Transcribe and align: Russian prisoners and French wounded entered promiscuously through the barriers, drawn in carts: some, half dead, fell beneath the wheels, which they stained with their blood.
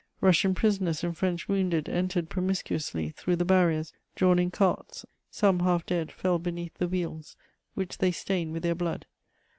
Russian 0.19 0.55
prisoners 0.55 1.03
and 1.03 1.15
French 1.15 1.47
wounded 1.47 1.87
entered 1.87 2.27
promiscuously 2.27 3.09
through 3.11 3.35
the 3.35 3.45
barriers, 3.45 3.93
drawn 4.15 4.39
in 4.39 4.49
carts: 4.49 5.05
some, 5.29 5.59
half 5.59 5.85
dead, 5.85 6.11
fell 6.11 6.39
beneath 6.39 6.73
the 6.79 6.87
wheels, 6.87 7.35
which 7.75 7.99
they 7.99 8.09
stained 8.11 8.51
with 8.51 8.63
their 8.63 8.73
blood. 8.73 9.05